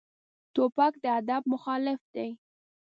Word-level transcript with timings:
توپک 0.53 0.93
د 1.03 1.05
ادب 1.19 1.41
مخالف 1.53 2.01
دی. 2.15 2.29